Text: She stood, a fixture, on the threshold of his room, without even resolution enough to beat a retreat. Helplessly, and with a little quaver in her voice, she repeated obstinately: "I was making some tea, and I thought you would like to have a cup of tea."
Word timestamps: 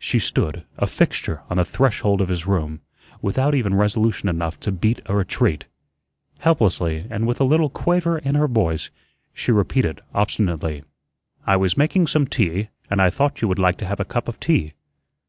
She 0.00 0.18
stood, 0.18 0.64
a 0.76 0.88
fixture, 0.88 1.42
on 1.48 1.56
the 1.58 1.64
threshold 1.64 2.20
of 2.20 2.26
his 2.26 2.48
room, 2.48 2.80
without 3.22 3.54
even 3.54 3.76
resolution 3.76 4.28
enough 4.28 4.58
to 4.58 4.72
beat 4.72 5.00
a 5.06 5.14
retreat. 5.14 5.66
Helplessly, 6.40 7.06
and 7.10 7.28
with 7.28 7.40
a 7.40 7.44
little 7.44 7.70
quaver 7.70 8.18
in 8.18 8.34
her 8.34 8.48
voice, 8.48 8.90
she 9.32 9.52
repeated 9.52 10.00
obstinately: 10.12 10.82
"I 11.46 11.54
was 11.54 11.78
making 11.78 12.08
some 12.08 12.26
tea, 12.26 12.70
and 12.90 13.00
I 13.00 13.08
thought 13.10 13.40
you 13.40 13.46
would 13.46 13.60
like 13.60 13.76
to 13.78 13.86
have 13.86 14.00
a 14.00 14.04
cup 14.04 14.26
of 14.26 14.40
tea." 14.40 14.72